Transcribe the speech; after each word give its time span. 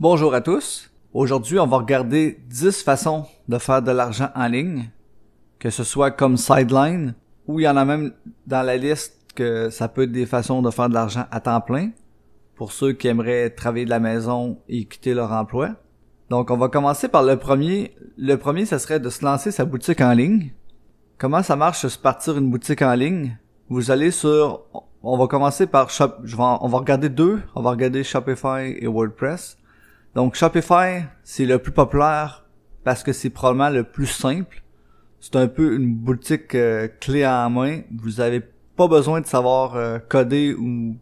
Bonjour 0.00 0.32
à 0.32 0.40
tous. 0.40 0.92
Aujourd'hui, 1.12 1.58
on 1.58 1.66
va 1.66 1.78
regarder 1.78 2.38
10 2.46 2.84
façons 2.84 3.26
de 3.48 3.58
faire 3.58 3.82
de 3.82 3.90
l'argent 3.90 4.28
en 4.36 4.46
ligne, 4.46 4.90
que 5.58 5.70
ce 5.70 5.82
soit 5.82 6.12
comme 6.12 6.36
sideline, 6.36 7.16
ou 7.48 7.58
il 7.58 7.64
y 7.64 7.68
en 7.68 7.76
a 7.76 7.84
même 7.84 8.12
dans 8.46 8.62
la 8.62 8.76
liste 8.76 9.16
que 9.34 9.70
ça 9.70 9.88
peut 9.88 10.04
être 10.04 10.12
des 10.12 10.24
façons 10.24 10.62
de 10.62 10.70
faire 10.70 10.88
de 10.88 10.94
l'argent 10.94 11.24
à 11.32 11.40
temps 11.40 11.60
plein, 11.60 11.90
pour 12.54 12.70
ceux 12.70 12.92
qui 12.92 13.08
aimeraient 13.08 13.50
travailler 13.50 13.86
de 13.86 13.90
la 13.90 13.98
maison 13.98 14.60
et 14.68 14.84
quitter 14.84 15.14
leur 15.14 15.32
emploi. 15.32 15.70
Donc, 16.30 16.52
on 16.52 16.56
va 16.56 16.68
commencer 16.68 17.08
par 17.08 17.24
le 17.24 17.36
premier. 17.36 17.96
Le 18.16 18.36
premier, 18.36 18.66
ce 18.66 18.78
serait 18.78 19.00
de 19.00 19.10
se 19.10 19.24
lancer 19.24 19.50
sa 19.50 19.64
boutique 19.64 20.00
en 20.00 20.12
ligne. 20.12 20.52
Comment 21.18 21.42
ça 21.42 21.56
marche 21.56 21.82
de 21.82 21.88
se 21.88 21.98
partir 21.98 22.38
une 22.38 22.52
boutique 22.52 22.82
en 22.82 22.94
ligne? 22.94 23.36
Vous 23.68 23.90
allez 23.90 24.12
sur, 24.12 24.62
on 25.02 25.18
va 25.18 25.26
commencer 25.26 25.66
par 25.66 25.90
Shop, 25.90 26.12
on 26.38 26.68
va 26.68 26.78
regarder 26.78 27.08
deux. 27.08 27.42
On 27.56 27.62
va 27.62 27.70
regarder 27.70 28.04
Shopify 28.04 28.76
et 28.78 28.86
WordPress. 28.86 29.57
Donc 30.14 30.34
Shopify, 30.34 31.04
c'est 31.22 31.44
le 31.44 31.58
plus 31.58 31.72
populaire 31.72 32.44
parce 32.84 33.02
que 33.02 33.12
c'est 33.12 33.30
probablement 33.30 33.70
le 33.70 33.84
plus 33.84 34.06
simple. 34.06 34.62
C'est 35.20 35.36
un 35.36 35.48
peu 35.48 35.74
une 35.74 35.94
boutique 35.94 36.54
euh, 36.54 36.88
clé 37.00 37.26
en 37.26 37.50
main. 37.50 37.80
Vous 37.94 38.20
avez 38.20 38.42
pas 38.76 38.88
besoin 38.88 39.20
de 39.20 39.26
savoir 39.26 39.74
euh, 39.74 39.98
coder 39.98 40.54
ou 40.54 40.96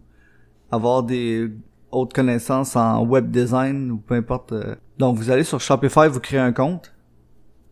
avoir 0.71 1.03
des 1.03 1.51
autres 1.91 2.15
connaissances 2.15 2.77
en 2.77 3.05
web 3.05 3.31
design 3.31 3.91
ou 3.91 3.99
peu 3.99 4.15
importe. 4.15 4.53
Euh. 4.53 4.75
Donc 4.99 5.17
vous 5.17 5.31
allez 5.31 5.45
sur 5.45 5.61
Shopify, 5.61 6.09
vous 6.09 6.21
créez 6.21 6.41
un 6.41 6.53
compte. 6.53 6.93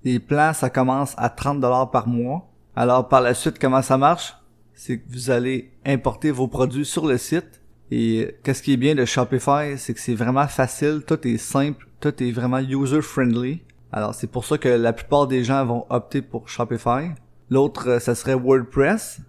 Les 0.04 0.20
plans, 0.20 0.52
ça 0.52 0.68
commence 0.68 1.14
à 1.16 1.30
30 1.30 1.60
dollars 1.60 1.90
par 1.90 2.06
mois. 2.06 2.48
Alors 2.76 3.08
par 3.08 3.22
la 3.22 3.34
suite, 3.34 3.58
comment 3.58 3.82
ça 3.82 3.96
marche? 3.96 4.36
C'est 4.74 4.98
que 4.98 5.10
vous 5.10 5.30
allez 5.30 5.72
importer 5.86 6.30
vos 6.30 6.48
produits 6.48 6.84
sur 6.84 7.06
le 7.06 7.16
site 7.16 7.62
et 7.90 8.36
qu'est-ce 8.42 8.62
qui 8.62 8.72
est 8.72 8.76
bien 8.76 8.94
de 8.94 9.04
Shopify, 9.04 9.76
c'est 9.76 9.94
que 9.94 10.00
c'est 10.00 10.14
vraiment 10.14 10.48
facile, 10.48 11.02
tout 11.06 11.26
est 11.26 11.36
simple, 11.36 11.86
tout 12.00 12.22
est 12.22 12.32
vraiment 12.32 12.58
user-friendly. 12.58 13.62
Alors 13.92 14.14
c'est 14.14 14.26
pour 14.26 14.44
ça 14.44 14.58
que 14.58 14.68
la 14.68 14.92
plupart 14.92 15.26
des 15.26 15.44
gens 15.44 15.64
vont 15.64 15.86
opter 15.90 16.22
pour 16.22 16.48
Shopify. 16.48 17.10
L'autre, 17.50 17.88
euh, 17.88 17.98
ça 18.00 18.14
serait 18.14 18.34
WordPress. 18.34 19.20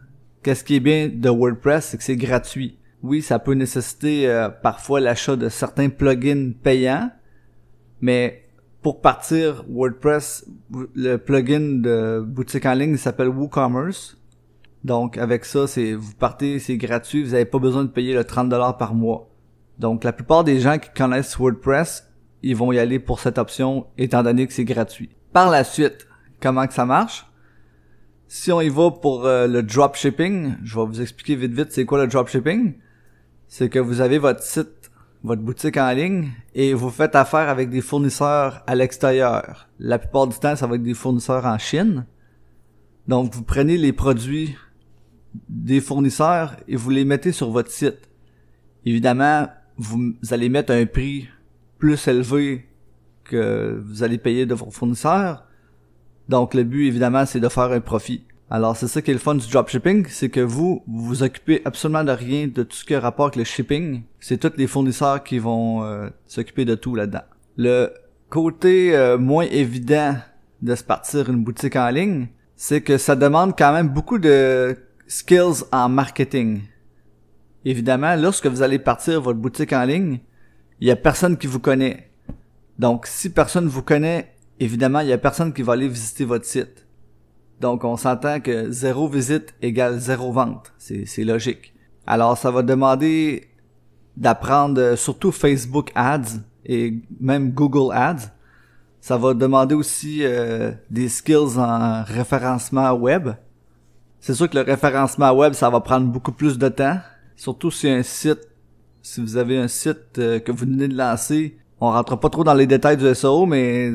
Qu'est-ce 0.41 0.63
qui 0.63 0.75
est 0.75 0.79
bien 0.79 1.09
de 1.13 1.29
WordPress, 1.29 1.85
c'est 1.85 1.97
que 1.97 2.03
c'est 2.03 2.15
gratuit. 2.15 2.77
Oui, 3.03 3.21
ça 3.21 3.37
peut 3.39 3.53
nécessiter 3.53 4.27
euh, 4.27 4.49
parfois 4.49 4.99
l'achat 4.99 5.35
de 5.35 5.49
certains 5.49 5.89
plugins 5.89 6.51
payants, 6.63 7.11
mais 8.01 8.45
pour 8.81 9.01
partir 9.01 9.65
WordPress, 9.69 10.47
le 10.95 11.17
plugin 11.17 11.81
de 11.81 12.23
boutique 12.25 12.65
en 12.65 12.73
ligne 12.73 12.97
s'appelle 12.97 13.29
WooCommerce. 13.29 14.17
Donc 14.85 15.17
avec 15.17 15.45
ça, 15.45 15.65
c'est 15.65 15.95
vous 15.95 16.13
partez, 16.13 16.59
c'est 16.59 16.77
gratuit, 16.77 17.23
vous 17.23 17.31
n'avez 17.31 17.45
pas 17.45 17.57
besoin 17.57 17.85
de 17.85 17.89
payer 17.89 18.13
le 18.13 18.23
30 18.23 18.49
dollars 18.49 18.77
par 18.77 18.93
mois. 18.93 19.27
Donc 19.79 20.03
la 20.03 20.13
plupart 20.13 20.43
des 20.43 20.59
gens 20.59 20.77
qui 20.77 20.89
connaissent 20.95 21.39
WordPress, 21.39 22.07
ils 22.43 22.55
vont 22.55 22.71
y 22.71 22.77
aller 22.77 22.99
pour 22.99 23.19
cette 23.19 23.39
option 23.39 23.87
étant 23.97 24.21
donné 24.21 24.45
que 24.45 24.53
c'est 24.53 24.63
gratuit. 24.63 25.09
Par 25.33 25.49
la 25.49 25.63
suite, 25.63 26.05
comment 26.39 26.67
que 26.67 26.73
ça 26.75 26.85
marche? 26.85 27.25
Si 28.27 28.51
on 28.51 28.61
y 28.61 28.69
va 28.69 28.91
pour 28.91 29.25
euh, 29.25 29.47
le 29.47 29.63
dropshipping, 29.63 30.57
je 30.63 30.75
vais 30.79 30.85
vous 30.85 31.01
expliquer 31.01 31.35
vite 31.35 31.53
vite 31.53 31.71
c'est 31.71 31.85
quoi 31.85 31.97
le 31.97 32.05
dropshipping. 32.05 32.75
C'est 33.47 33.69
que 33.69 33.79
vous 33.79 34.01
avez 34.01 34.19
votre 34.19 34.43
site, 34.43 34.91
votre 35.23 35.41
boutique 35.41 35.77
en 35.77 35.89
ligne 35.93 36.29
et 36.53 36.75
vous 36.75 36.91
faites 36.91 37.15
affaire 37.15 37.49
avec 37.49 37.71
des 37.71 37.81
fournisseurs 37.81 38.61
à 38.67 38.75
l'extérieur. 38.75 39.67
La 39.79 39.97
plupart 39.97 40.27
du 40.27 40.37
temps, 40.37 40.55
ça 40.55 40.67
va 40.67 40.75
être 40.75 40.83
des 40.83 40.93
fournisseurs 40.93 41.47
en 41.47 41.57
Chine. 41.57 42.05
Donc 43.07 43.33
vous 43.33 43.41
prenez 43.41 43.77
les 43.77 43.91
produits 43.91 44.55
des 45.49 45.81
fournisseurs 45.81 46.55
et 46.67 46.75
vous 46.75 46.89
les 46.89 47.05
mettez 47.05 47.31
sur 47.31 47.51
votre 47.51 47.71
site. 47.71 48.09
Évidemment, 48.85 49.47
vous, 49.77 50.13
allez 50.31 50.49
mettre 50.49 50.73
un 50.73 50.85
prix 50.85 51.27
plus 51.77 52.07
élevé 52.07 52.65
que 53.23 53.81
vous 53.85 54.03
allez 54.03 54.17
payer 54.17 54.45
de 54.45 54.53
vos 54.53 54.71
fournisseurs. 54.71 55.45
Donc 56.29 56.53
le 56.53 56.63
but 56.63 56.87
évidemment 56.87 57.25
c'est 57.25 57.39
de 57.39 57.49
faire 57.49 57.71
un 57.71 57.81
profit. 57.81 58.23
Alors 58.49 58.77
c'est 58.77 58.87
ça 58.87 59.01
qui 59.01 59.11
est 59.11 59.15
le 59.15 59.19
fun 59.19 59.35
du 59.35 59.47
dropshipping, 59.47 60.05
c'est 60.07 60.29
que 60.29 60.39
vous, 60.39 60.83
vous 60.87 61.05
vous 61.05 61.23
occupez 61.23 61.61
absolument 61.65 62.03
de 62.03 62.11
rien 62.11 62.47
de 62.47 62.63
tout 62.63 62.75
ce 62.75 62.85
qui 62.85 62.93
a 62.93 62.99
rapport 62.99 63.25
avec 63.25 63.37
le 63.37 63.43
shipping. 63.43 64.03
C'est 64.19 64.37
tous 64.37 64.57
les 64.57 64.67
fournisseurs 64.67 65.23
qui 65.23 65.39
vont 65.39 65.83
euh, 65.83 66.09
s'occuper 66.27 66.63
de 66.63 66.75
tout 66.75 66.95
là-dedans. 66.95 67.23
Le 67.57 67.91
côté 68.29 68.95
euh, 68.95 69.17
moins 69.17 69.45
évident 69.45 70.15
de 70.61 70.75
se 70.75 70.83
partir 70.83 71.29
une 71.29 71.43
boutique 71.43 71.75
en 71.75 71.89
ligne, 71.89 72.27
c'est 72.55 72.81
que 72.81 72.97
ça 72.97 73.15
demande 73.15 73.55
quand 73.57 73.73
même 73.73 73.89
beaucoup 73.89 74.19
de 74.19 74.75
skills 75.07 75.63
en 75.71 75.89
marketing. 75.89 76.61
Évidemment, 77.63 78.15
lorsque 78.15 78.47
vous 78.47 78.61
allez 78.61 78.79
partir 78.79 79.21
votre 79.21 79.39
boutique 79.39 79.73
en 79.73 79.83
ligne, 79.83 80.19
il 80.79 80.87
y 80.87 80.91
a 80.91 80.95
personne 80.95 81.37
qui 81.37 81.47
vous 81.47 81.59
connaît. 81.59 82.11
Donc, 82.77 83.07
si 83.07 83.29
personne 83.29 83.67
vous 83.67 83.81
connaît, 83.81 84.35
évidemment, 84.59 84.99
il 84.99 85.07
y 85.07 85.13
a 85.13 85.17
personne 85.17 85.53
qui 85.53 85.61
va 85.61 85.73
aller 85.73 85.87
visiter 85.87 86.25
votre 86.25 86.45
site. 86.45 86.85
Donc, 87.61 87.83
on 87.83 87.95
s'entend 87.95 88.39
que 88.41 88.69
zéro 88.71 89.07
visite 89.07 89.53
égale 89.61 89.99
zéro 89.99 90.31
vente. 90.31 90.73
C'est 90.77 91.23
logique. 91.23 91.73
Alors, 92.05 92.37
ça 92.37 92.51
va 92.51 92.61
demander 92.61 93.47
d'apprendre 94.17 94.95
surtout 94.95 95.31
Facebook 95.31 95.91
Ads 95.95 96.39
et 96.65 97.01
même 97.19 97.51
Google 97.51 97.93
Ads. 97.93 98.31
Ça 98.99 99.17
va 99.17 99.33
demander 99.33 99.75
aussi 99.75 100.19
euh, 100.23 100.71
des 100.89 101.09
skills 101.09 101.57
en 101.57 102.03
référencement 102.03 102.91
web. 102.93 103.29
C'est 104.25 104.33
sûr 104.33 104.49
que 104.49 104.57
le 104.57 104.63
référencement 104.63 105.31
web, 105.33 105.53
ça 105.53 105.69
va 105.69 105.81
prendre 105.81 106.07
beaucoup 106.07 106.31
plus 106.31 106.57
de 106.57 106.67
temps. 106.67 106.97
Surtout 107.35 107.69
si 107.69 107.87
un 107.87 108.01
site, 108.01 108.39
si 109.03 109.21
vous 109.21 109.37
avez 109.37 109.55
un 109.59 109.67
site 109.67 110.17
euh, 110.17 110.39
que 110.39 110.51
vous 110.51 110.65
venez 110.65 110.87
de 110.87 110.97
lancer, 110.97 111.59
on 111.79 111.91
rentre 111.91 112.15
pas 112.15 112.29
trop 112.31 112.43
dans 112.43 112.55
les 112.55 112.65
détails 112.65 112.97
du 112.97 113.13
SEO, 113.13 113.45
mais 113.45 113.93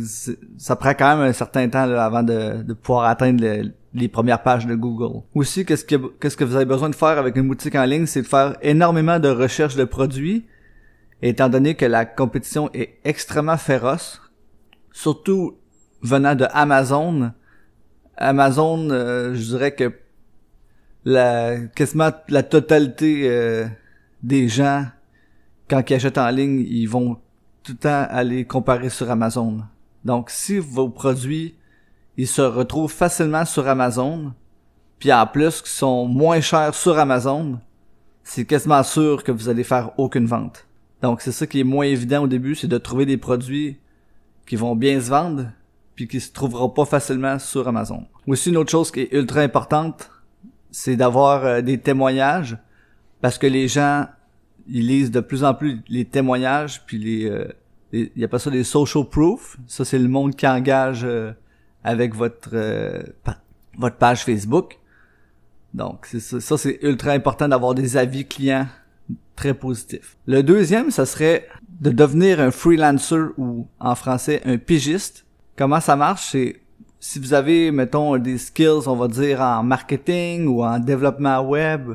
ça 0.57 0.77
prend 0.77 0.91
quand 0.91 1.17
même 1.17 1.29
un 1.29 1.33
certain 1.33 1.69
temps 1.69 1.81
avant 1.81 2.23
de, 2.23 2.63
pouvoir 2.75 3.07
atteindre 3.07 3.45
les 3.93 4.07
premières 4.07 4.41
pages 4.45 4.69
de 4.69 4.77
Google. 4.77 5.23
Aussi, 5.35 5.67
qu'est-ce 5.67 5.85
que 5.85 5.97
qu'est-ce 5.97 6.37
que 6.37 6.45
vous 6.45 6.55
avez 6.55 6.65
besoin 6.65 6.91
de 6.91 6.95
faire 6.95 7.19
avec 7.19 7.35
une 7.35 7.49
boutique 7.49 7.75
en 7.75 7.85
ligne, 7.85 8.07
c'est 8.07 8.23
de 8.23 8.29
faire 8.29 8.57
énormément 8.63 9.19
de 9.19 9.31
recherches 9.31 9.75
de 9.75 9.85
produits, 9.85 10.47
étant 11.23 11.49
donné 11.49 11.75
que 11.75 11.87
la 11.87 12.05
compétition 12.05 12.71
est 12.73 13.01
extrêmement 13.03 13.57
féroce, 13.57 14.23
surtout 14.93 15.57
venant 16.03 16.37
de 16.37 16.47
Amazon. 16.53 17.33
Amazon, 18.17 18.91
euh, 18.91 19.35
je 19.35 19.43
dirais 19.43 19.75
que 19.75 19.93
la 21.05 21.59
quasiment 21.75 22.11
la 22.29 22.43
totalité 22.43 23.29
euh, 23.29 23.67
des 24.23 24.49
gens 24.49 24.87
quand 25.69 25.89
ils 25.89 25.95
achètent 25.95 26.19
en 26.19 26.31
ligne, 26.31 26.67
ils 26.69 26.87
vont 26.87 27.17
tout 27.63 27.73
le 27.73 27.79
temps 27.79 28.07
aller 28.11 28.45
comparer 28.45 28.91
sur 28.91 29.11
Amazon. 29.11 29.61
Donc 30.05 30.31
si 30.31 30.59
vos 30.59 30.89
produits 30.89 31.55
ils 32.17 32.27
se 32.27 32.43
retrouvent 32.43 32.93
facilement 32.93 33.45
sur 33.45 33.67
Amazon, 33.69 34.35
puis 34.99 35.13
en 35.13 35.27
plus 35.27 35.63
qu'ils 35.63 35.71
sont 35.71 36.07
moins 36.07 36.41
chers 36.41 36.75
sur 36.75 36.99
Amazon, 36.99 37.59
c'est 38.23 38.45
quasiment 38.45 38.83
sûr 38.83 39.25
que 39.25 39.33
vous 39.33 39.49
allez 39.49 39.65
faire 39.65 39.93
aucune 39.99 40.27
vente. 40.27 40.67
Donc 41.03 41.23
c'est 41.23 41.33
ça 41.33 41.47
qui 41.47 41.61
est 41.61 41.65
moins 41.65 41.87
évident 41.87 42.25
au 42.25 42.27
début, 42.27 42.55
c'est 42.55 42.69
de 42.69 42.79
trouver 42.79 43.07
des 43.07 43.17
produits 43.17 43.79
qui 44.47 44.57
vont 44.57 44.77
bien 44.77 45.01
se 45.01 45.09
vendre 45.09 45.47
puis 45.95 46.09
qui 46.09 46.21
se 46.21 46.33
trouveront 46.33 46.69
pas 46.69 46.85
facilement 46.85 47.39
sur 47.39 47.69
Amazon. 47.69 48.07
Aussi 48.27 48.51
une 48.51 48.57
autre 48.57 48.71
chose 48.71 48.91
qui 48.91 49.01
est 49.01 49.13
ultra 49.13 49.41
importante, 49.41 50.11
c'est 50.71 50.97
d'avoir 50.97 51.45
euh, 51.45 51.61
des 51.61 51.79
témoignages 51.79 52.57
parce 53.21 53.39
que 53.39 53.47
les 53.47 53.69
gens 53.69 54.07
ils 54.69 54.87
lisent 54.87 55.11
de 55.11 55.21
plus 55.21 55.45
en 55.45 55.55
plus 55.55 55.83
les 55.89 56.05
témoignages 56.05 56.83
puis 56.87 56.99
les 56.99 57.29
euh, 57.29 57.49
il 57.93 58.11
y 58.15 58.25
a 58.25 58.29
pas 58.29 58.39
ça 58.39 58.51
des 58.51 58.63
social 58.63 59.05
proof. 59.05 59.57
Ça 59.67 59.85
c'est 59.85 59.99
le 59.99 60.09
monde 60.09 60.37
qui 60.37 60.47
engage 60.47 61.05
euh, 61.05 61.33
avec 61.83 62.15
votre 62.15 62.51
votre 63.79 63.97
page 63.97 64.25
Facebook. 64.25 64.79
Donc 65.75 66.07
ça, 66.07 66.41
ça 66.41 66.59
c'est 66.59 66.79
ultra 66.83 67.13
important 67.13 67.49
d'avoir 67.49 67.75
des 67.75 67.97
avis 67.97 68.27
clients 68.27 68.67
très 69.35 69.55
positifs. 69.55 70.17
Le 70.27 70.43
deuxième 70.43 70.91
ça 70.91 71.05
serait 71.05 71.49
de 71.81 71.91
devenir 71.91 72.41
un 72.41 72.51
freelancer 72.51 73.33
ou 73.39 73.67
en 73.81 73.95
français 73.95 74.41
un 74.45 74.59
pigiste. 74.59 75.25
Comment 75.57 75.81
ça 75.81 75.97
marche 75.97 76.29
c'est 76.31 76.61
si 77.01 77.19
vous 77.19 77.33
avez, 77.33 77.71
mettons, 77.71 78.17
des 78.19 78.37
skills, 78.37 78.87
on 78.87 78.95
va 78.95 79.09
dire, 79.09 79.41
en 79.41 79.63
marketing 79.63 80.47
ou 80.47 80.63
en 80.63 80.79
développement 80.79 81.41
web, 81.41 81.95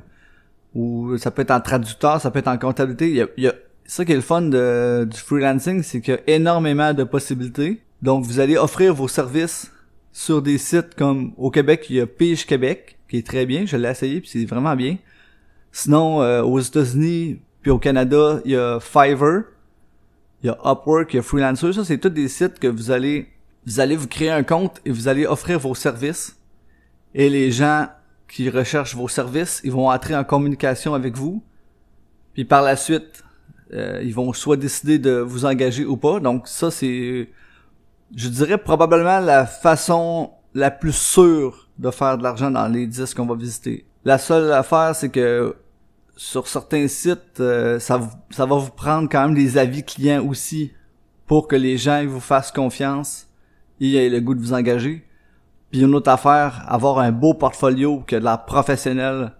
ou 0.73 1.15
ça 1.17 1.31
peut 1.31 1.43
être 1.43 1.51
en 1.51 1.61
traducteur, 1.61 2.19
ça 2.19 2.31
peut 2.31 2.39
être 2.39 2.47
en 2.47 2.57
comptabilité, 2.57 3.09
il 3.09 3.15
y 3.15 3.21
a, 3.21 3.27
il 3.37 3.43
y 3.43 3.47
a 3.47 3.53
ça 3.85 4.03
qui 4.03 4.11
est 4.11 4.15
le 4.15 4.21
fun 4.21 4.41
de, 4.41 5.07
du 5.09 5.17
freelancing, 5.17 5.83
c'est 5.83 6.01
qu'il 6.01 6.15
y 6.15 6.17
a 6.17 6.35
énormément 6.35 6.93
de 6.93 7.03
possibilités. 7.03 7.81
Donc, 8.01 8.25
vous 8.25 8.39
allez 8.39 8.57
offrir 8.57 8.95
vos 8.95 9.07
services 9.07 9.71
sur 10.11 10.41
des 10.41 10.57
sites 10.57 10.95
comme 10.95 11.33
au 11.37 11.51
Québec, 11.51 11.85
il 11.89 11.97
y 11.97 12.01
a 12.01 12.07
Pige 12.07 12.47
Québec, 12.47 12.97
qui 13.07 13.17
est 13.17 13.27
très 13.27 13.45
bien, 13.45 13.65
je 13.65 13.77
l'ai 13.77 13.89
essayé, 13.89 14.21
puis 14.21 14.29
c'est 14.29 14.45
vraiment 14.45 14.75
bien. 14.75 14.97
Sinon, 15.71 16.21
euh, 16.23 16.41
aux 16.41 16.59
États-Unis, 16.59 17.39
puis 17.61 17.69
au 17.69 17.77
Canada, 17.77 18.39
il 18.43 18.51
y 18.51 18.55
a 18.55 18.79
Fiverr, 18.79 19.43
il 20.41 20.47
y 20.47 20.49
a 20.49 20.57
Upwork, 20.65 21.13
il 21.13 21.17
y 21.17 21.19
a 21.19 21.21
Freelancer. 21.21 21.73
Ça, 21.73 21.85
c'est 21.85 21.97
tous 21.97 22.09
des 22.09 22.27
sites 22.27 22.59
que 22.59 22.67
vous 22.67 22.91
allez 22.91 23.27
vous 23.65 23.79
allez 23.79 23.95
vous 23.95 24.07
créer 24.07 24.29
un 24.29 24.43
compte 24.43 24.79
et 24.85 24.91
vous 24.91 25.07
allez 25.07 25.25
offrir 25.25 25.59
vos 25.59 25.75
services. 25.75 26.37
Et 27.13 27.29
les 27.29 27.51
gens 27.51 27.87
qui 28.27 28.49
recherchent 28.49 28.95
vos 28.95 29.07
services, 29.07 29.61
ils 29.63 29.71
vont 29.71 29.89
entrer 29.89 30.15
en 30.15 30.23
communication 30.23 30.93
avec 30.93 31.15
vous. 31.15 31.43
Puis 32.33 32.45
par 32.45 32.61
la 32.61 32.75
suite, 32.75 33.23
euh, 33.73 34.01
ils 34.03 34.13
vont 34.13 34.33
soit 34.33 34.57
décider 34.57 34.99
de 34.99 35.17
vous 35.17 35.45
engager 35.45 35.85
ou 35.85 35.97
pas. 35.97 36.19
Donc 36.19 36.47
ça, 36.47 36.69
c'est, 36.69 37.29
je 38.15 38.27
dirais 38.29 38.57
probablement 38.57 39.19
la 39.19 39.45
façon 39.45 40.31
la 40.53 40.71
plus 40.71 40.95
sûre 40.95 41.69
de 41.77 41.91
faire 41.91 42.17
de 42.17 42.23
l'argent 42.23 42.51
dans 42.51 42.67
les 42.67 42.87
10 42.87 43.13
qu'on 43.13 43.25
va 43.25 43.35
visiter. 43.35 43.85
La 44.03 44.17
seule 44.17 44.51
affaire, 44.51 44.95
c'est 44.95 45.09
que 45.09 45.55
sur 46.15 46.47
certains 46.47 46.87
sites, 46.87 47.39
euh, 47.39 47.79
ça, 47.79 47.99
ça 48.29 48.45
va 48.45 48.55
vous 48.55 48.71
prendre 48.71 49.09
quand 49.09 49.21
même 49.23 49.35
des 49.35 49.57
avis 49.57 49.83
clients 49.83 50.25
aussi 50.25 50.71
pour 51.25 51.47
que 51.47 51.55
les 51.55 51.77
gens 51.77 52.05
vous 52.05 52.19
fassent 52.19 52.51
confiance 52.51 53.27
et 53.79 53.95
aient 53.95 54.09
le 54.09 54.21
goût 54.21 54.35
de 54.35 54.39
vous 54.39 54.53
engager. 54.53 55.05
Puis 55.71 55.81
une 55.81 55.95
autre 55.95 56.09
affaire, 56.09 56.63
avoir 56.67 56.99
un 56.99 57.11
beau 57.11 57.33
portfolio 57.33 58.03
que 58.05 58.15
de 58.15 58.23
la 58.23 58.37
professionnelle, 58.37 59.33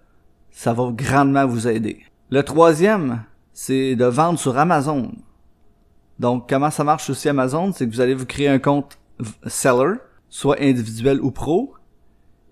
ça 0.52 0.74
va 0.74 0.92
grandement 0.92 1.46
vous 1.46 1.68
aider. 1.68 2.04
Le 2.30 2.44
troisième, 2.44 3.24
c'est 3.54 3.96
de 3.96 4.06
vendre 4.06 4.40
sur 4.40 4.58
Amazon. 4.58 5.12
Donc, 6.20 6.50
comment 6.50 6.72
ça 6.72 6.84
marche 6.84 7.10
aussi 7.10 7.30
Amazon? 7.30 7.72
C'est 7.72 7.88
que 7.88 7.94
vous 7.94 8.02
allez 8.02 8.16
vous 8.16 8.26
créer 8.26 8.48
un 8.48 8.60
compte 8.60 8.98
seller, 9.48 9.96
soit 10.30 10.58
individuel 10.62 11.22
ou 11.22 11.32
pro, 11.32 11.74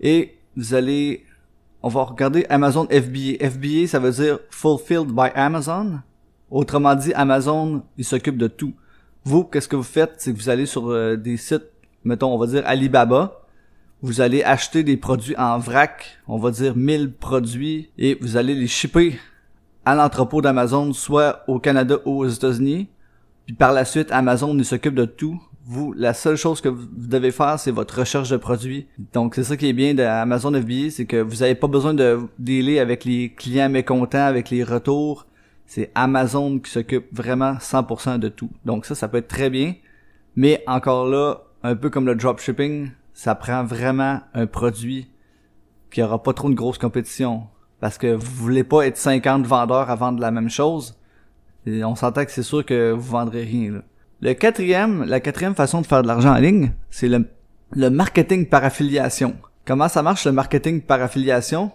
et 0.00 0.38
vous 0.56 0.74
allez, 0.74 1.24
on 1.82 1.88
va 1.88 2.02
regarder 2.02 2.46
Amazon 2.48 2.86
FBA. 2.86 3.48
FBA, 3.50 3.86
ça 3.86 3.98
veut 3.98 4.12
dire 4.12 4.38
Fulfilled 4.50 5.08
by 5.08 5.30
Amazon. 5.34 6.00
Autrement 6.50 6.94
dit, 6.94 7.12
Amazon, 7.14 7.82
il 7.96 8.04
s'occupe 8.04 8.36
de 8.36 8.46
tout. 8.46 8.74
Vous, 9.24 9.44
qu'est-ce 9.44 9.68
que 9.68 9.76
vous 9.76 9.82
faites? 9.82 10.14
C'est 10.18 10.32
que 10.32 10.38
vous 10.38 10.50
allez 10.50 10.66
sur 10.66 10.90
euh, 10.90 11.16
des 11.16 11.36
sites, 11.36 11.70
mettons, 12.04 12.32
on 12.32 12.38
va 12.38 12.46
dire 12.46 12.62
Alibaba, 12.66 13.40
vous 14.02 14.20
allez 14.20 14.42
acheter 14.42 14.82
des 14.82 14.96
produits 14.96 15.36
en 15.36 15.58
vrac, 15.58 16.18
on 16.28 16.38
va 16.38 16.50
dire 16.50 16.76
1000 16.76 17.12
produits, 17.12 17.90
et 17.96 18.18
vous 18.20 18.36
allez 18.36 18.54
les 18.54 18.66
shipper 18.66 19.18
à 19.84 19.94
l'entrepôt 19.94 20.42
d'Amazon, 20.42 20.92
soit 20.92 21.42
au 21.48 21.58
Canada 21.58 21.96
ou 22.04 22.24
aux 22.24 22.28
États-Unis. 22.28 22.88
Puis 23.46 23.54
par 23.54 23.72
la 23.72 23.84
suite, 23.84 24.12
Amazon 24.12 24.62
s'occupe 24.62 24.94
de 24.94 25.04
tout. 25.04 25.40
Vous, 25.66 25.94
la 25.94 26.12
seule 26.12 26.36
chose 26.36 26.60
que 26.60 26.68
vous 26.68 26.86
devez 26.94 27.30
faire, 27.30 27.58
c'est 27.58 27.70
votre 27.70 27.98
recherche 27.98 28.28
de 28.28 28.36
produits. 28.36 28.86
Donc 29.14 29.34
c'est 29.34 29.44
ça 29.44 29.56
qui 29.56 29.68
est 29.68 29.72
bien 29.72 29.94
d'Amazon 29.94 30.52
FBA, 30.52 30.90
c'est 30.90 31.06
que 31.06 31.16
vous 31.16 31.36
n'avez 31.36 31.54
pas 31.54 31.68
besoin 31.68 31.94
de 31.94 32.20
dealer 32.38 32.80
avec 32.80 33.04
les 33.06 33.32
clients 33.32 33.70
mécontents, 33.70 34.26
avec 34.26 34.50
les 34.50 34.64
retours. 34.64 35.26
C'est 35.66 35.90
Amazon 35.94 36.58
qui 36.58 36.70
s'occupe 36.70 37.06
vraiment 37.12 37.54
100% 37.54 38.18
de 38.18 38.28
tout. 38.28 38.50
Donc 38.66 38.84
ça, 38.84 38.94
ça 38.94 39.08
peut 39.08 39.18
être 39.18 39.28
très 39.28 39.48
bien. 39.48 39.74
Mais 40.36 40.62
encore 40.66 41.08
là, 41.08 41.43
un 41.64 41.74
peu 41.74 41.88
comme 41.88 42.06
le 42.06 42.14
dropshipping, 42.14 42.90
ça 43.14 43.34
prend 43.34 43.64
vraiment 43.64 44.20
un 44.34 44.46
produit 44.46 45.10
qui 45.90 46.02
aura 46.02 46.22
pas 46.22 46.34
trop 46.34 46.50
de 46.50 46.54
grosse 46.54 46.76
compétition. 46.76 47.48
Parce 47.80 47.96
que 47.96 48.14
vous 48.14 48.34
voulez 48.34 48.64
pas 48.64 48.86
être 48.86 48.98
50 48.98 49.46
vendeurs 49.46 49.88
à 49.88 49.96
vendre 49.96 50.20
la 50.20 50.30
même 50.30 50.50
chose. 50.50 50.96
Et 51.64 51.82
on 51.82 51.96
s'entend 51.96 52.24
que 52.26 52.30
c'est 52.30 52.42
sûr 52.42 52.64
que 52.66 52.92
vous 52.92 53.10
vendrez 53.10 53.44
rien. 53.44 53.82
Le 54.20 54.34
quatrième, 54.34 55.04
la 55.04 55.20
quatrième 55.20 55.54
façon 55.54 55.80
de 55.80 55.86
faire 55.86 56.02
de 56.02 56.06
l'argent 56.06 56.34
en 56.34 56.38
ligne, 56.38 56.72
c'est 56.90 57.08
le, 57.08 57.28
le 57.72 57.88
marketing 57.88 58.46
par 58.46 58.62
affiliation. 58.62 59.34
Comment 59.64 59.88
ça 59.88 60.02
marche 60.02 60.26
le 60.26 60.32
marketing 60.32 60.82
par 60.82 61.00
affiliation? 61.00 61.72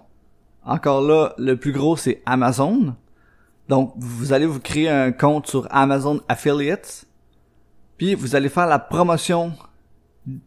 Encore 0.65 1.01
là, 1.01 1.33
le 1.39 1.57
plus 1.57 1.71
gros 1.71 1.97
c'est 1.97 2.21
Amazon. 2.27 2.95
Donc 3.69 3.94
vous 3.97 4.33
allez 4.33 4.45
vous 4.45 4.59
créer 4.59 4.89
un 4.89 5.12
compte 5.12 5.47
sur 5.47 5.68
Amazon 5.71 6.21
Affiliates. 6.27 7.06
Puis 7.97 8.13
vous 8.13 8.35
allez 8.35 8.50
faire 8.50 8.68
la 8.68 8.80
promotion 8.80 9.53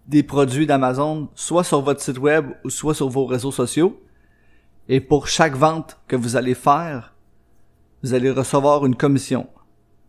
des 0.06 0.22
produits 0.22 0.66
d'Amazon, 0.66 1.28
soit 1.34 1.64
sur 1.64 1.80
votre 1.80 2.00
site 2.00 2.18
web 2.18 2.46
ou 2.64 2.70
soit 2.70 2.94
sur 2.94 3.08
vos 3.08 3.26
réseaux 3.26 3.52
sociaux. 3.52 4.00
Et 4.88 5.00
pour 5.00 5.28
chaque 5.28 5.54
vente 5.54 5.98
que 6.08 6.16
vous 6.16 6.36
allez 6.36 6.54
faire, 6.54 7.14
vous 8.02 8.14
allez 8.14 8.30
recevoir 8.30 8.84
une 8.84 8.96
commission. 8.96 9.48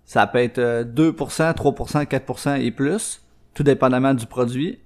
Ça 0.05 0.27
peut 0.27 0.39
être 0.39 0.59
2%, 0.59 1.53
3%, 1.53 2.05
4% 2.05 2.61
et 2.61 2.71
plus, 2.71 3.21
tout 3.53 3.63
dépendamment 3.63 4.13
du 4.13 4.25
produit. 4.25 4.79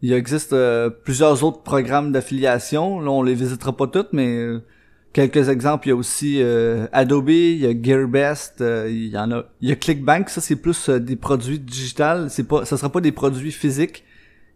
Il 0.00 0.12
existe 0.12 0.52
euh, 0.52 0.90
plusieurs 0.90 1.42
autres 1.42 1.62
programmes 1.62 2.12
d'affiliation. 2.12 3.00
Là, 3.00 3.10
on 3.10 3.22
les 3.22 3.34
visitera 3.34 3.76
pas 3.76 3.88
toutes, 3.88 4.12
mais 4.12 4.36
euh, 4.36 4.64
quelques 5.12 5.48
exemples. 5.48 5.88
Il 5.88 5.90
y 5.90 5.92
a 5.92 5.96
aussi 5.96 6.42
euh, 6.42 6.86
Adobe, 6.92 7.30
il 7.30 7.58
y 7.58 7.66
a 7.66 7.72
GearBest, 7.82 8.60
il 8.60 9.08
y 9.08 9.18
en 9.18 9.30
a. 9.32 9.44
Il 9.60 9.68
y 9.68 9.72
a 9.72 9.76
ClickBank. 9.76 10.28
Ça, 10.28 10.40
c'est 10.40 10.56
plus 10.56 10.88
des 10.88 11.16
produits 11.16 11.58
digitales. 11.58 12.30
C'est 12.30 12.44
pas, 12.44 12.64
ça 12.64 12.76
sera 12.76 12.90
pas 12.90 13.00
des 13.00 13.12
produits 13.12 13.52
physiques. 13.52 14.04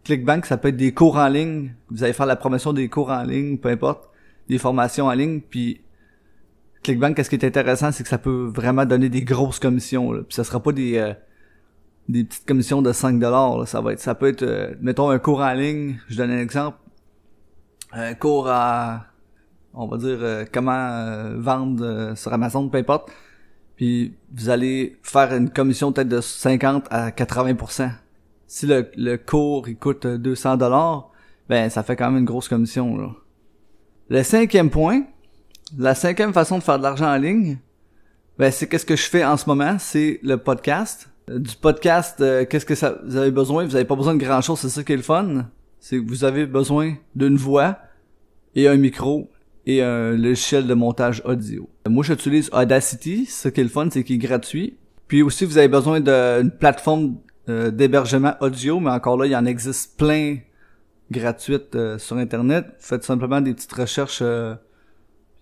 ClickBank, 0.03 0.45
ça 0.45 0.57
peut 0.57 0.69
être 0.69 0.77
des 0.77 0.93
cours 0.93 1.17
en 1.17 1.27
ligne. 1.27 1.73
Vous 1.89 2.03
allez 2.03 2.13
faire 2.13 2.25
la 2.25 2.35
promotion 2.35 2.73
des 2.73 2.89
cours 2.89 3.09
en 3.09 3.23
ligne, 3.23 3.57
peu 3.57 3.69
importe, 3.69 4.09
des 4.49 4.57
formations 4.57 5.05
en 5.05 5.13
ligne. 5.13 5.41
Puis 5.41 5.81
ClickBank, 6.83 7.15
qu'est-ce 7.15 7.29
qui 7.29 7.37
est 7.37 7.45
intéressant, 7.45 7.91
c'est 7.91 8.03
que 8.03 8.09
ça 8.09 8.17
peut 8.17 8.51
vraiment 8.53 8.85
donner 8.85 9.09
des 9.09 9.21
grosses 9.21 9.59
commissions. 9.59 10.11
Là. 10.11 10.23
Puis 10.23 10.35
ça 10.35 10.43
sera 10.43 10.61
pas 10.61 10.73
des 10.73 10.97
euh, 10.97 11.13
des 12.09 12.25
petites 12.25 12.45
commissions 12.45 12.81
de 12.81 12.91
5 12.91 13.19
dollars. 13.19 13.67
Ça 13.67 13.81
va 13.81 13.93
être, 13.93 13.99
ça 13.99 14.15
peut 14.15 14.27
être, 14.27 14.43
euh, 14.43 14.73
mettons 14.81 15.09
un 15.09 15.19
cours 15.19 15.39
en 15.39 15.53
ligne. 15.53 15.99
Je 16.09 16.17
donne 16.17 16.31
un 16.31 16.41
exemple. 16.41 16.77
Un 17.93 18.13
cours 18.13 18.47
à, 18.49 19.05
on 19.73 19.87
va 19.87 19.97
dire 19.97 20.17
euh, 20.21 20.45
comment 20.51 21.31
vendre 21.37 22.13
sur 22.15 22.33
Amazon, 22.33 22.69
peu 22.69 22.77
importe. 22.77 23.11
Puis 23.75 24.15
vous 24.33 24.49
allez 24.49 24.97
faire 25.01 25.33
une 25.33 25.49
commission 25.49 25.91
peut-être 25.91 26.09
de 26.09 26.21
50 26.21 26.85
à 26.89 27.09
80% 27.09 27.89
si 28.53 28.67
le, 28.67 29.17
cours 29.17 29.67
il 29.67 29.75
coûte 29.75 30.05
200 30.05 30.57
dollars, 30.57 31.09
ben 31.49 31.71
ça 31.71 31.81
fait 31.81 31.95
quand 31.95 32.11
même 32.11 32.19
une 32.19 32.25
grosse 32.25 32.47
commission 32.47 32.95
là. 32.95 33.09
Le 34.09 34.21
cinquième 34.21 34.69
point, 34.69 35.05
la 35.75 35.95
cinquième 35.95 36.33
façon 36.33 36.59
de 36.59 36.63
faire 36.63 36.77
de 36.77 36.83
l'argent 36.83 37.11
en 37.11 37.17
ligne, 37.17 37.57
ben 38.37 38.51
c'est 38.51 38.67
qu'est-ce 38.67 38.85
que 38.85 38.95
je 38.95 39.09
fais 39.09 39.25
en 39.25 39.37
ce 39.37 39.49
moment, 39.49 39.77
c'est 39.79 40.19
le 40.21 40.37
podcast. 40.37 41.09
Euh, 41.31 41.39
du 41.39 41.55
podcast, 41.55 42.21
euh, 42.21 42.45
qu'est-ce 42.45 42.67
que 42.67 42.75
ça 42.75 42.99
vous 43.03 43.15
avez 43.15 43.31
besoin? 43.31 43.65
Vous 43.65 43.75
avez 43.75 43.85
pas 43.85 43.95
besoin 43.95 44.13
de 44.13 44.23
grand 44.23 44.41
chose, 44.41 44.59
c'est 44.59 44.69
ça 44.69 44.83
qui 44.83 44.93
est 44.93 44.97
le 44.97 45.01
fun. 45.01 45.49
C'est 45.79 45.97
que 45.97 46.07
vous 46.07 46.23
avez 46.23 46.45
besoin 46.45 46.93
d'une 47.15 47.37
voix 47.37 47.79
et 48.53 48.67
un 48.67 48.77
micro 48.77 49.31
et 49.65 49.81
un 49.81 50.11
logiciel 50.11 50.67
de 50.67 50.73
montage 50.73 51.21
audio. 51.25 51.69
Moi, 51.87 52.03
j'utilise 52.03 52.49
Audacity. 52.53 53.25
Ce 53.25 53.47
qui 53.47 53.61
est 53.61 53.63
le 53.63 53.69
fun, 53.69 53.87
c'est 53.91 54.03
qu'il 54.03 54.15
est 54.15 54.19
gratuit. 54.19 54.77
Puis 55.07 55.21
aussi, 55.21 55.45
vous 55.45 55.57
avez 55.57 55.67
besoin 55.67 55.99
d'une 55.99 56.51
plateforme 56.51 57.17
euh, 57.49 57.71
d'hébergement 57.71 58.35
audio, 58.39 58.79
mais 58.79 58.91
encore 58.91 59.17
là, 59.17 59.25
il 59.25 59.31
y 59.31 59.35
en 59.35 59.45
existe 59.45 59.97
plein 59.97 60.37
gratuites 61.11 61.75
euh, 61.75 61.97
sur 61.97 62.17
Internet. 62.17 62.65
Faites 62.79 63.03
simplement 63.03 63.41
des 63.41 63.53
petites 63.53 63.73
recherches, 63.73 64.19
euh, 64.21 64.55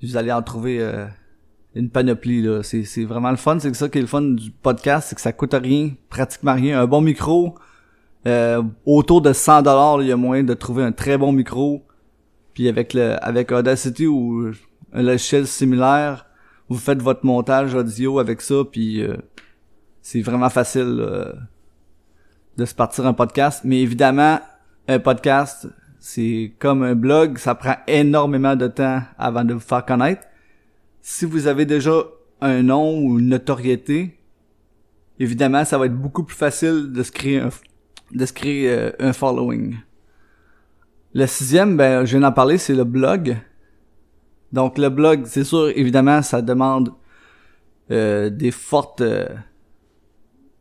vous 0.01 0.17
allez 0.17 0.31
en 0.31 0.41
trouver 0.41 0.83
une 1.75 1.91
panoplie. 1.91 2.41
là. 2.41 2.63
C'est, 2.63 3.03
vraiment 3.03 3.29
le 3.29 3.37
fun. 3.37 3.59
C'est 3.59 3.73
ça 3.75 3.87
qui 3.87 3.99
est 3.99 4.01
le 4.01 4.07
fun 4.07 4.21
du 4.21 4.49
podcast, 4.49 5.09
c'est 5.09 5.15
que 5.15 5.21
ça 5.21 5.31
coûte 5.31 5.53
rien, 5.53 5.91
pratiquement 6.09 6.55
rien. 6.55 6.81
Un 6.81 6.87
bon 6.87 7.01
micro, 7.01 7.55
autour 8.85 9.21
de 9.21 9.31
100 9.31 9.61
dollars, 9.61 10.01
il 10.01 10.07
y 10.07 10.11
a 10.11 10.17
moyen 10.17 10.43
de 10.43 10.55
trouver 10.55 10.83
un 10.83 10.91
très 10.91 11.19
bon 11.19 11.31
micro. 11.31 11.85
Puis 12.53 12.67
avec 12.67 12.93
le 12.93 13.23
avec 13.23 13.51
Audacity 13.51 14.07
ou 14.07 14.51
un 14.93 15.01
logiciel 15.01 15.47
similaire, 15.47 16.25
vous 16.69 16.77
faites 16.77 17.01
votre 17.01 17.25
montage 17.25 17.73
audio 17.75 18.19
avec 18.19 18.41
ça, 18.41 18.63
puis 18.69 19.03
c'est 20.01 20.21
vraiment 20.21 20.49
facile 20.49 21.05
de 22.57 22.65
se 22.65 22.75
partir 22.75 23.05
un 23.05 23.13
podcast. 23.13 23.61
Mais 23.63 23.81
évidemment, 23.81 24.39
un 24.87 24.99
podcast, 24.99 25.67
c'est 25.99 26.53
comme 26.59 26.83
un 26.83 26.95
blog, 26.95 27.37
ça 27.37 27.55
prend 27.55 27.75
énormément 27.87 28.55
de 28.55 28.67
temps 28.67 29.01
avant 29.17 29.43
de 29.43 29.53
vous 29.53 29.59
faire 29.59 29.85
connaître. 29.85 30.23
Si 31.01 31.25
vous 31.25 31.47
avez 31.47 31.65
déjà 31.65 31.91
un 32.41 32.63
nom 32.63 32.99
ou 32.99 33.19
une 33.19 33.29
notoriété, 33.29 34.19
évidemment, 35.19 35.63
ça 35.65 35.77
va 35.77 35.85
être 35.85 35.97
beaucoup 35.97 36.23
plus 36.23 36.35
facile 36.35 36.91
de 36.91 37.03
se 37.03 37.11
créer 37.11 37.39
un, 37.39 37.49
de 38.11 38.25
se 38.25 38.33
créer 38.33 38.69
euh, 38.69 38.91
un 38.99 39.13
following. 39.13 39.77
Le 41.13 41.25
sixième, 41.27 41.75
ben, 41.75 42.05
je 42.05 42.11
viens 42.11 42.27
d'en 42.27 42.31
parler, 42.31 42.57
c'est 42.57 42.73
le 42.73 42.85
blog. 42.85 43.37
Donc, 44.53 44.77
le 44.77 44.89
blog, 44.89 45.23
c'est 45.25 45.43
sûr, 45.43 45.69
évidemment, 45.69 46.21
ça 46.21 46.41
demande 46.41 46.93
euh, 47.91 48.29
des 48.29 48.51
fortes 48.51 49.01
euh, 49.01 49.27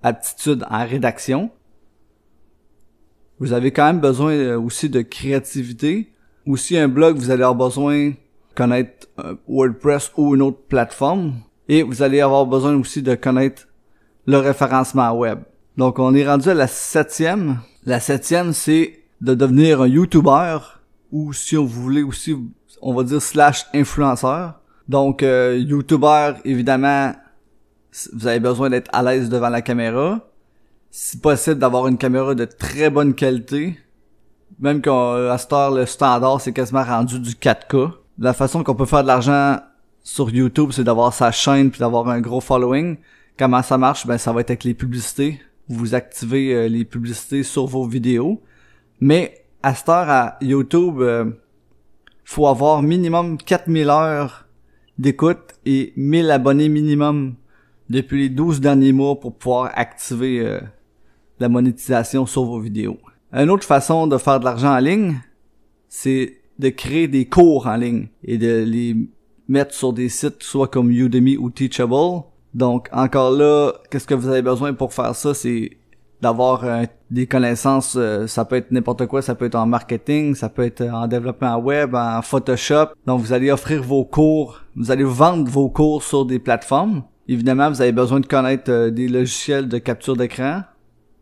aptitudes 0.02 0.64
en 0.68 0.86
rédaction. 0.86 1.50
Vous 3.38 3.52
avez 3.54 3.72
quand 3.72 3.86
même 3.86 4.00
besoin 4.00 4.32
euh, 4.32 4.60
aussi 4.60 4.90
de 4.90 5.00
créativité. 5.00 6.12
Aussi 6.46 6.76
un 6.76 6.88
blog, 6.88 7.16
vous 7.16 7.30
allez 7.30 7.42
avoir 7.42 7.68
besoin 7.68 8.10
de 8.10 8.14
connaître 8.54 9.08
euh, 9.18 9.34
WordPress 9.48 10.12
ou 10.16 10.34
une 10.34 10.42
autre 10.42 10.60
plateforme. 10.68 11.34
Et 11.68 11.82
vous 11.82 12.02
allez 12.02 12.20
avoir 12.20 12.44
besoin 12.46 12.74
aussi 12.76 13.02
de 13.02 13.14
connaître 13.14 13.68
le 14.26 14.36
référencement 14.36 15.12
web. 15.12 15.38
Donc 15.76 15.98
on 15.98 16.14
est 16.14 16.26
rendu 16.26 16.50
à 16.50 16.54
la 16.54 16.66
septième. 16.66 17.60
La 17.86 18.00
septième, 18.00 18.52
c'est 18.52 18.99
de 19.20 19.34
devenir 19.34 19.82
un 19.82 19.86
YouTuber 19.86 20.58
ou 21.12 21.32
si 21.32 21.56
vous 21.56 21.66
voulez 21.66 22.02
aussi, 22.02 22.36
on 22.80 22.94
va 22.94 23.02
dire 23.02 23.20
slash 23.20 23.66
influenceur. 23.74 24.60
Donc 24.88 25.22
euh, 25.22 25.58
YouTuber, 25.58 26.34
évidemment, 26.44 27.12
vous 28.12 28.26
avez 28.26 28.40
besoin 28.40 28.70
d'être 28.70 28.90
à 28.92 29.02
l'aise 29.02 29.28
devant 29.28 29.48
la 29.48 29.62
caméra 29.62 30.20
si 30.90 31.18
possible 31.18 31.58
d'avoir 31.58 31.86
une 31.86 31.98
caméra 31.98 32.34
de 32.34 32.44
très 32.44 32.90
bonne 32.90 33.14
qualité. 33.14 33.78
Même 34.58 34.82
qu'à 34.82 35.36
cette 35.38 35.52
heure, 35.52 35.70
le 35.70 35.86
standard, 35.86 36.40
c'est 36.40 36.52
quasiment 36.52 36.82
rendu 36.82 37.20
du 37.20 37.30
4K. 37.30 37.92
La 38.18 38.34
façon 38.34 38.64
qu'on 38.64 38.74
peut 38.74 38.86
faire 38.86 39.02
de 39.02 39.08
l'argent 39.08 39.58
sur 40.02 40.30
YouTube, 40.30 40.70
c'est 40.72 40.84
d'avoir 40.84 41.14
sa 41.14 41.30
chaîne 41.30 41.70
puis 41.70 41.80
d'avoir 41.80 42.08
un 42.08 42.20
gros 42.20 42.40
following. 42.40 42.96
Comment 43.38 43.62
ça 43.62 43.78
marche? 43.78 44.06
Ben, 44.06 44.18
ça 44.18 44.32
va 44.32 44.40
être 44.40 44.50
avec 44.50 44.64
les 44.64 44.74
publicités. 44.74 45.40
Vous 45.68 45.94
activez 45.94 46.52
euh, 46.52 46.68
les 46.68 46.84
publicités 46.84 47.42
sur 47.42 47.66
vos 47.66 47.86
vidéos. 47.86 48.42
Mais 49.00 49.44
à 49.62 49.74
cette 49.74 49.88
heure, 49.88 50.08
à 50.08 50.36
YouTube, 50.40 51.00
euh, 51.00 51.30
faut 52.24 52.46
avoir 52.46 52.82
minimum 52.82 53.38
4000 53.38 53.88
heures 53.88 54.46
d'écoute 54.98 55.54
et 55.64 55.92
1000 55.96 56.30
abonnés 56.30 56.68
minimum 56.68 57.34
depuis 57.88 58.22
les 58.22 58.28
12 58.28 58.60
derniers 58.60 58.92
mois 58.92 59.18
pour 59.18 59.36
pouvoir 59.36 59.72
activer 59.74 60.40
euh, 60.40 60.60
la 61.40 61.48
monétisation 61.48 62.26
sur 62.26 62.44
vos 62.44 62.60
vidéos. 62.60 62.98
Une 63.32 63.50
autre 63.50 63.64
façon 63.64 64.06
de 64.06 64.18
faire 64.18 64.40
de 64.40 64.44
l'argent 64.44 64.74
en 64.74 64.78
ligne, 64.78 65.20
c'est 65.88 66.38
de 66.58 66.68
créer 66.68 67.08
des 67.08 67.26
cours 67.26 67.66
en 67.66 67.76
ligne 67.76 68.08
et 68.22 68.38
de 68.38 68.62
les 68.64 68.96
mettre 69.48 69.74
sur 69.74 69.92
des 69.92 70.08
sites 70.08 70.42
soit 70.42 70.68
comme 70.68 70.90
Udemy 70.90 71.36
ou 71.36 71.50
Teachable. 71.50 72.22
Donc 72.54 72.88
encore 72.92 73.30
là, 73.30 73.72
qu'est-ce 73.90 74.06
que 74.06 74.14
vous 74.14 74.28
avez 74.28 74.42
besoin 74.42 74.74
pour 74.74 74.92
faire 74.92 75.14
ça? 75.14 75.34
C'est 75.34 75.78
d'avoir 76.22 76.64
euh, 76.64 76.84
des 77.10 77.26
connaissances, 77.26 77.94
euh, 77.96 78.26
ça 78.26 78.44
peut 78.44 78.56
être 78.56 78.70
n'importe 78.70 79.06
quoi, 79.06 79.22
ça 79.22 79.34
peut 79.34 79.46
être 79.46 79.54
en 79.54 79.66
marketing, 79.66 80.34
ça 80.34 80.48
peut 80.48 80.64
être 80.64 80.82
en 80.82 81.06
développement 81.06 81.56
web, 81.56 81.94
en 81.94 82.20
Photoshop. 82.22 82.88
Donc 83.06 83.20
vous 83.20 83.32
allez 83.32 83.50
offrir 83.50 83.82
vos 83.82 84.04
cours, 84.04 84.60
vous 84.76 84.90
allez 84.90 85.04
vendre 85.04 85.50
vos 85.50 85.68
cours 85.68 86.02
sur 86.02 86.26
des 86.26 86.38
plateformes. 86.38 87.02
Évidemment, 87.28 87.70
vous 87.70 87.80
avez 87.80 87.92
besoin 87.92 88.20
de 88.20 88.26
connaître 88.26 88.70
euh, 88.70 88.90
des 88.90 89.08
logiciels 89.08 89.68
de 89.68 89.78
capture 89.78 90.16
d'écran. 90.16 90.62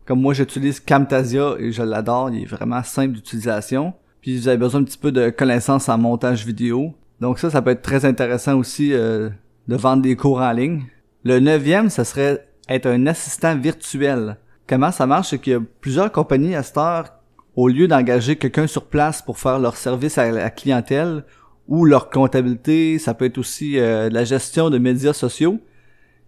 Comme 0.07 0.23
moi, 0.23 0.33
j'utilise 0.33 0.81
Camtasia 0.81 1.57
et 1.59 1.71
je 1.71 1.83
l'adore, 1.83 2.31
il 2.31 2.43
est 2.43 2.47
vraiment 2.47 2.83
simple 2.83 3.15
d'utilisation. 3.15 3.93
Puis 4.23 4.39
vous 4.39 4.49
avez 4.49 4.57
besoin 4.57 4.81
un 4.81 4.85
petit 4.85 4.99
peu 4.99 5.13
de 5.13 5.31
connaissances 5.31 5.89
en 5.89 5.99
montage 5.99 6.47
vidéo. 6.47 6.95
Donc 7.21 7.39
ça, 7.39 7.51
ça 7.51 7.63
peut 7.63 7.71
être 7.71 7.83
très 7.83 8.05
intéressant 8.05 8.57
aussi 8.57 8.93
euh, 8.95 9.29
de 9.69 9.77
vendre 9.77 10.03
des 10.03 10.17
cours 10.17 10.41
en 10.41 10.53
ligne. 10.53 10.85
Le 11.25 11.41
neuvième, 11.41 11.91
ça 11.91 12.05
serait 12.05 12.47
être 12.69 12.87
un 12.87 13.07
assistant 13.07 13.57
virtuel. 13.57 14.39
Comment 14.69 14.93
ça 14.93 15.07
marche? 15.07 15.31
C'est 15.31 15.39
qu'il 15.39 15.53
y 15.55 15.57
a 15.57 15.61
plusieurs 15.81 16.13
compagnies 16.13 16.55
à 16.55 16.63
cette 16.63 16.77
heure, 16.77 17.15
au 17.57 17.69
lieu 17.69 17.89
d'engager 17.89 18.37
quelqu'un 18.37 18.67
sur 18.67 18.85
place 18.85 19.23
pour 19.23 19.39
faire 19.39 19.59
leur 19.59 19.77
service 19.77 20.19
à 20.19 20.31
la 20.31 20.51
clientèle 20.51 21.25
ou 21.67 21.85
leur 21.85 22.11
comptabilité, 22.11 22.99
ça 22.99 23.15
peut 23.15 23.25
être 23.25 23.39
aussi 23.39 23.79
euh, 23.79 24.09
la 24.11 24.25
gestion 24.25 24.71
de 24.71 24.79
médias 24.79 25.13
sociaux, 25.13 25.59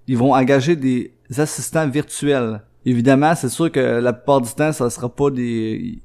ils 0.07 0.19
vont 0.19 0.35
engager 0.35 0.75
des 0.75 1.13
assistants 1.39 1.89
virtuels. 1.89 2.63
Évidemment, 2.85 3.35
c'est 3.35 3.49
sûr 3.49 3.71
que 3.71 3.79
la 4.01 4.13
plupart 4.13 4.41
du 4.41 4.51
temps, 4.53 4.73
ça 4.73 4.91
sera 4.91 5.09
pas 5.09 5.31
des 5.31 6.03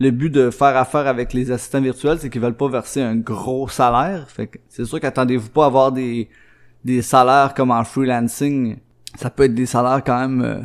le 0.00 0.10
but 0.10 0.30
de 0.30 0.50
faire 0.50 0.76
affaire 0.76 1.06
avec 1.06 1.32
les 1.32 1.50
assistants 1.50 1.80
virtuels, 1.80 2.18
c'est 2.20 2.30
qu'ils 2.30 2.40
veulent 2.40 2.54
pas 2.54 2.68
verser 2.68 3.02
un 3.02 3.16
gros 3.16 3.68
salaire. 3.68 4.26
Fait 4.28 4.46
que 4.46 4.58
c'est 4.68 4.84
sûr 4.84 5.00
qu'attendez-vous 5.00 5.48
pas 5.48 5.64
à 5.64 5.66
avoir 5.66 5.92
des, 5.92 6.28
des 6.84 7.02
salaires 7.02 7.54
comme 7.54 7.70
en 7.70 7.82
freelancing. 7.84 8.76
Ça 9.16 9.30
peut 9.30 9.44
être 9.44 9.54
des 9.54 9.66
salaires 9.66 10.02
quand 10.04 10.20
même 10.20 10.42
euh, 10.42 10.60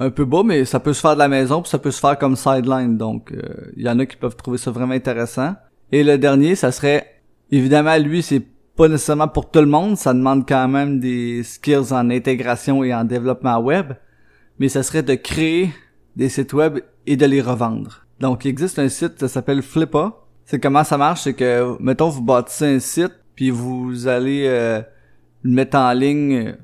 un 0.00 0.10
peu 0.10 0.24
bas, 0.24 0.42
mais 0.42 0.64
ça 0.64 0.80
peut 0.80 0.94
se 0.94 1.00
faire 1.00 1.14
de 1.14 1.18
la 1.18 1.28
maison, 1.28 1.60
puis 1.60 1.70
ça 1.70 1.78
peut 1.78 1.90
se 1.90 2.00
faire 2.00 2.18
comme 2.18 2.34
sideline. 2.34 2.96
Donc, 2.96 3.30
il 3.32 3.38
euh, 3.38 3.84
y 3.84 3.88
en 3.88 3.98
a 3.98 4.06
qui 4.06 4.16
peuvent 4.16 4.34
trouver 4.34 4.56
ça 4.56 4.70
vraiment 4.70 4.94
intéressant. 4.94 5.54
Et 5.92 6.02
le 6.02 6.16
dernier, 6.16 6.54
ça 6.56 6.72
serait, 6.72 7.20
évidemment, 7.50 7.96
lui, 7.98 8.22
c'est 8.22 8.42
pas 8.76 8.88
nécessairement 8.88 9.28
pour 9.28 9.50
tout 9.50 9.60
le 9.60 9.66
monde. 9.66 9.98
Ça 9.98 10.14
demande 10.14 10.48
quand 10.48 10.68
même 10.68 11.00
des 11.00 11.42
skills 11.42 11.92
en 11.92 12.08
intégration 12.08 12.82
et 12.82 12.94
en 12.94 13.04
développement 13.04 13.58
web. 13.58 13.92
Mais 14.58 14.70
ça 14.70 14.82
serait 14.82 15.02
de 15.02 15.14
créer 15.14 15.70
des 16.16 16.30
sites 16.30 16.54
web 16.54 16.78
et 17.06 17.16
de 17.16 17.26
les 17.26 17.42
revendre. 17.42 18.06
Donc, 18.20 18.46
il 18.46 18.48
existe 18.48 18.78
un 18.78 18.88
site, 18.88 19.20
ça 19.20 19.28
s'appelle 19.28 19.62
Flippa. 19.62 20.14
C'est 20.46 20.60
comment 20.60 20.82
ça 20.82 20.96
marche, 20.96 21.22
c'est 21.22 21.34
que, 21.34 21.76
mettons, 21.78 22.08
vous 22.08 22.22
bâtissez 22.22 22.66
un 22.66 22.80
site, 22.80 23.12
puis 23.34 23.50
vous 23.50 24.08
allez 24.08 24.44
euh, 24.46 24.80
le 25.42 25.50
mettre 25.50 25.76
en 25.76 25.92
ligne. 25.92 26.56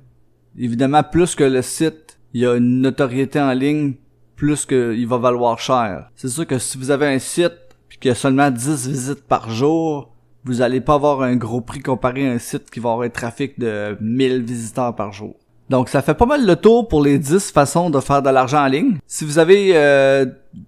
Évidemment, 0.59 1.03
plus 1.03 1.35
que 1.35 1.45
le 1.45 1.61
site, 1.61 2.06
il 2.37 2.41
y 2.41 2.47
a 2.47 2.55
une 2.55 2.83
notoriété 2.83 3.41
en 3.41 3.55
ligne, 3.55 3.95
plus 4.37 4.67
qu'il 4.67 5.07
va 5.07 5.17
valoir 5.17 5.59
cher. 5.59 6.11
C'est 6.17 6.29
sûr 6.29 6.47
que 6.47 6.59
si 6.59 6.77
vous 6.77 6.91
avez 6.91 7.07
un 7.07 7.19
site, 7.19 7.55
puis 7.89 7.97
qu'il 7.97 8.11
y 8.11 8.13
a 8.13 8.15
seulement 8.15 8.51
10 8.51 8.89
visites 8.89 9.27
par 9.27 9.49
jour, 9.49 10.13
vous 10.45 10.61
allez 10.61 10.83
pas 10.83 10.97
avoir 10.97 11.23
un 11.23 11.35
gros 11.37 11.63
prix 11.63 11.81
comparé 11.81 12.29
à 12.29 12.33
un 12.33 12.39
site 12.39 12.71
qui 12.71 12.79
va 12.79 12.91
avoir 12.91 13.07
un 13.07 13.09
trafic 13.09 13.59
de 13.59 13.97
1000 14.03 14.43
visiteurs 14.43 14.95
par 14.95 15.15
jour. 15.15 15.35
Donc 15.71 15.89
ça 15.89 16.03
fait 16.03 16.13
pas 16.13 16.27
mal 16.27 16.45
le 16.45 16.57
tour 16.57 16.89
pour 16.89 17.03
les 17.03 17.19
10 17.19 17.53
façons 17.53 17.89
de 17.89 18.01
faire 18.01 18.21
de 18.21 18.29
l'argent 18.29 18.65
en 18.65 18.69
ligne. 18.69 18.99
Si 19.07 19.25
vous 19.25 19.39
avez 19.39 19.71
euh, 19.75 20.27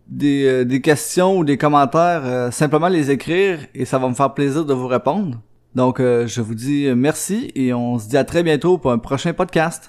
des, 0.09 0.47
euh, 0.47 0.65
des, 0.65 0.81
questions 0.81 1.37
ou 1.37 1.45
des 1.45 1.59
commentaires, 1.59 2.23
euh, 2.25 2.51
simplement 2.51 2.89
les 2.89 3.11
écrire 3.11 3.59
et 3.75 3.85
ça 3.85 3.99
va 3.99 4.09
me 4.09 4.15
faire 4.15 4.33
plaisir 4.33 4.65
de 4.65 4.73
vous 4.73 4.89
répondre. 4.89 5.37
Donc 5.75 6.01
je 6.01 6.41
vous 6.41 6.55
dis 6.55 6.89
merci 6.97 7.53
et 7.55 7.75
on 7.75 7.99
se 7.99 8.09
dit 8.09 8.17
à 8.17 8.25
très 8.25 8.43
bientôt 8.43 8.79
pour 8.79 8.91
un 8.91 8.99
prochain 8.99 9.35
podcast. 9.35 9.85